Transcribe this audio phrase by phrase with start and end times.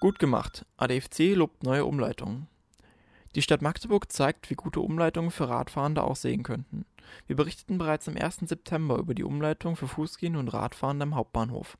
[0.00, 0.64] Gut gemacht.
[0.78, 2.48] ADFC lobt neue Umleitungen.
[3.34, 6.86] Die Stadt Magdeburg zeigt, wie gute Umleitungen für Radfahrende aussehen könnten.
[7.26, 8.38] Wir berichteten bereits am 1.
[8.46, 11.76] September über die Umleitung für Fußgehende und Radfahrende am Hauptbahnhof.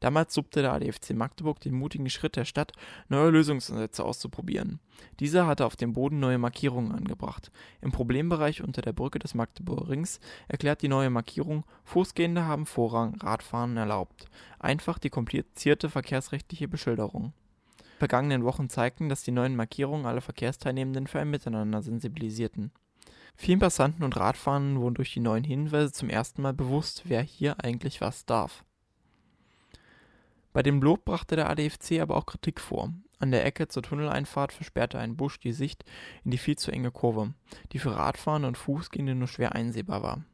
[0.00, 2.72] Damals lobte der ADFC Magdeburg den mutigen Schritt der Stadt,
[3.10, 4.80] neue Lösungsansätze auszuprobieren.
[5.20, 7.52] Dieser hatte auf dem Boden neue Markierungen angebracht.
[7.82, 13.16] Im Problembereich unter der Brücke des Magdeburger Rings erklärt die neue Markierung, Fußgehende haben Vorrang,
[13.16, 14.24] Radfahren erlaubt.
[14.58, 17.34] Einfach die komplizierte verkehrsrechtliche Beschilderung
[17.98, 22.70] vergangenen Wochen zeigten, dass die neuen Markierungen alle Verkehrsteilnehmenden für ein Miteinander sensibilisierten.
[23.36, 27.62] Vielen Passanten und Radfahrern wurden durch die neuen Hinweise zum ersten Mal bewusst, wer hier
[27.62, 28.64] eigentlich was darf.
[30.52, 32.92] Bei dem Lob brachte der ADFC aber auch Kritik vor.
[33.20, 35.84] An der Ecke zur Tunneleinfahrt versperrte ein Busch die Sicht
[36.24, 37.34] in die viel zu enge Kurve,
[37.72, 40.24] die für Radfahrende und Fußgehende nur schwer einsehbar war.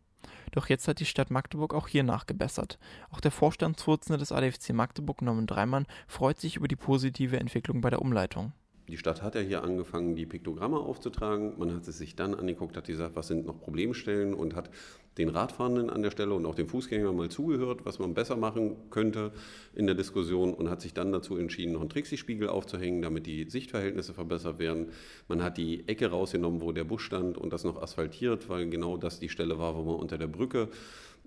[0.55, 2.79] Doch jetzt hat die Stadt Magdeburg auch hier nachgebessert.
[3.11, 7.91] Auch der Vorstandsvorsitzende des ADFC Magdeburg, Norman Dreimann, freut sich über die positive Entwicklung bei
[7.91, 8.53] der Umleitung.
[8.89, 11.55] Die Stadt hat ja hier angefangen, die Piktogramme aufzutragen.
[11.59, 14.69] Man hat es sich dann angeguckt, hat gesagt, was sind noch Problemstellen und hat
[15.17, 18.77] den Radfahrenden an der Stelle und auch den Fußgängern mal zugehört, was man besser machen
[18.91, 19.33] könnte
[19.75, 23.49] in der Diskussion und hat sich dann dazu entschieden, noch einen Trixie-Spiegel aufzuhängen, damit die
[23.49, 24.89] Sichtverhältnisse verbessert werden.
[25.29, 28.99] Man hat die Ecke rausgenommen, wo der Bus stand und das noch asphaltiert, weil genau
[28.99, 30.69] das die Stelle war, wo man unter der Brücke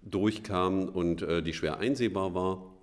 [0.04, 2.77] durchkam und äh, die schwer einsehbar war.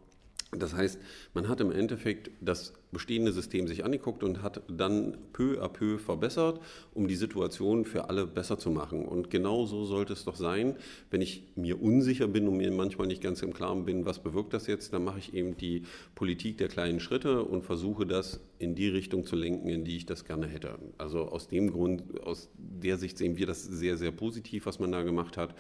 [0.59, 0.99] Das heißt,
[1.35, 5.99] man hat im Endeffekt das bestehende System sich angeguckt und hat dann peu à peu
[5.99, 6.61] verbessert,
[6.95, 9.05] um die Situation für alle besser zu machen.
[9.05, 10.77] Und genau so sollte es doch sein.
[11.11, 14.55] Wenn ich mir unsicher bin und mir manchmal nicht ganz im Klaren bin, was bewirkt
[14.55, 15.83] das jetzt, dann mache ich eben die
[16.15, 20.07] Politik der kleinen Schritte und versuche das in die Richtung zu lenken, in die ich
[20.07, 20.79] das gerne hätte.
[20.97, 24.93] Also aus dem Grund, aus der Sicht sehen wir das sehr, sehr positiv, was man
[24.93, 25.55] da gemacht hat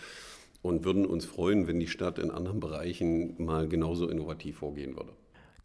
[0.65, 5.13] und würden uns freuen, wenn die Stadt in anderen Bereichen mal genauso innovativ vorgehen würde.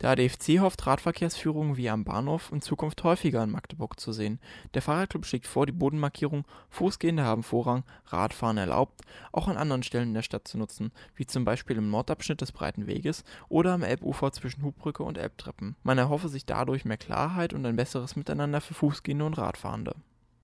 [0.02, 4.40] Der ADFC hofft, Radverkehrsführungen wie am Bahnhof in Zukunft häufiger in Magdeburg zu sehen.
[4.74, 9.02] Der Fahrradclub schlägt vor, die Bodenmarkierung Fußgehende haben Vorrang, Radfahren erlaubt,
[9.32, 12.52] auch an anderen Stellen in der Stadt zu nutzen, wie zum Beispiel im Nordabschnitt des
[12.52, 15.78] Breiten Weges oder am Elbufer zwischen Hubbrücke und Elbtreppen.
[15.84, 19.96] Man erhoffe sich dadurch mehr Klarheit und ein besseres Miteinander für Fußgehende und Radfahrende.